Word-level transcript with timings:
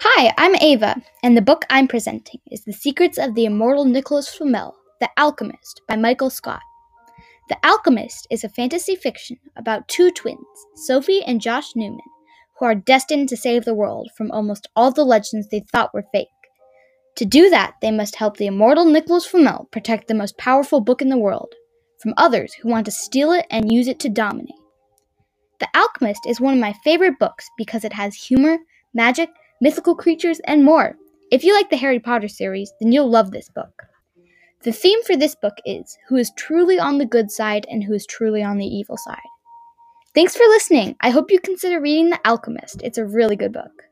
Hi, 0.00 0.30
I'm 0.36 0.54
Ava, 0.56 1.02
and 1.22 1.34
the 1.34 1.42
book 1.42 1.64
I'm 1.70 1.88
presenting 1.88 2.40
is 2.50 2.64
The 2.64 2.74
Secrets 2.74 3.16
of 3.16 3.34
the 3.34 3.46
Immortal 3.46 3.86
Nicholas 3.86 4.28
Flamel, 4.28 4.74
The 5.00 5.08
Alchemist 5.16 5.80
by 5.88 5.96
Michael 5.96 6.28
Scott. 6.28 6.60
The 7.48 7.56
Alchemist 7.64 8.26
is 8.30 8.44
a 8.44 8.50
fantasy 8.50 8.94
fiction 8.94 9.38
about 9.56 9.88
two 9.88 10.10
twins, 10.10 10.38
Sophie 10.74 11.22
and 11.24 11.40
Josh 11.40 11.74
Newman, 11.74 11.98
who 12.58 12.66
are 12.66 12.74
destined 12.74 13.30
to 13.30 13.38
save 13.38 13.64
the 13.64 13.74
world 13.74 14.10
from 14.18 14.30
almost 14.30 14.68
all 14.76 14.90
the 14.90 15.02
legends 15.02 15.48
they 15.48 15.64
thought 15.72 15.94
were 15.94 16.04
fake. 16.12 16.28
To 17.16 17.24
do 17.24 17.48
that, 17.48 17.76
they 17.80 17.90
must 17.90 18.16
help 18.16 18.36
the 18.36 18.48
immortal 18.48 18.84
Nicholas 18.84 19.24
Flamel 19.24 19.66
protect 19.72 20.08
the 20.08 20.14
most 20.14 20.36
powerful 20.36 20.82
book 20.82 21.00
in 21.00 21.08
the 21.08 21.16
world 21.16 21.54
from 22.02 22.12
others 22.18 22.52
who 22.52 22.68
want 22.68 22.84
to 22.84 22.92
steal 22.92 23.32
it 23.32 23.46
and 23.50 23.72
use 23.72 23.88
it 23.88 23.98
to 24.00 24.10
dominate. 24.10 24.60
The 25.58 25.68
Alchemist 25.74 26.26
is 26.26 26.38
one 26.38 26.52
of 26.52 26.60
my 26.60 26.74
favorite 26.84 27.18
books 27.18 27.48
because 27.56 27.82
it 27.82 27.94
has 27.94 28.14
humor, 28.14 28.58
magic, 28.92 29.30
mythical 29.60 29.94
creatures, 29.94 30.40
and 30.44 30.64
more. 30.64 30.96
If 31.30 31.44
you 31.44 31.54
like 31.54 31.70
the 31.70 31.76
Harry 31.76 31.98
Potter 31.98 32.28
series, 32.28 32.72
then 32.80 32.92
you'll 32.92 33.10
love 33.10 33.30
this 33.30 33.48
book. 33.48 33.82
The 34.62 34.72
theme 34.72 35.02
for 35.04 35.16
this 35.16 35.34
book 35.34 35.54
is 35.64 35.96
who 36.08 36.16
is 36.16 36.32
truly 36.36 36.78
on 36.78 36.98
the 36.98 37.06
good 37.06 37.30
side 37.30 37.66
and 37.70 37.84
who 37.84 37.94
is 37.94 38.06
truly 38.06 38.42
on 38.42 38.58
the 38.58 38.66
evil 38.66 38.96
side. 38.96 39.18
Thanks 40.14 40.34
for 40.34 40.44
listening. 40.44 40.96
I 41.00 41.10
hope 41.10 41.30
you 41.30 41.40
consider 41.40 41.80
reading 41.80 42.10
The 42.10 42.20
Alchemist. 42.26 42.82
It's 42.82 42.98
a 42.98 43.04
really 43.04 43.36
good 43.36 43.52
book. 43.52 43.82